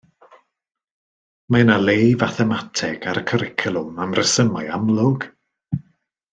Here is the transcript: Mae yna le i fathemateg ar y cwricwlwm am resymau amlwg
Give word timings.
Mae 1.55 1.65
yna 1.65 1.75
le 1.83 1.95
i 2.07 2.15
fathemateg 2.23 3.07
ar 3.13 3.21
y 3.23 3.25
cwricwlwm 3.33 4.03
am 4.07 4.19
resymau 4.23 4.73
amlwg 4.81 5.33